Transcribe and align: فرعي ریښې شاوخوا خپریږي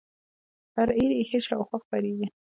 فرعي 0.75 1.05
ریښې 1.11 1.39
شاوخوا 1.47 1.77
خپریږي 1.83 2.27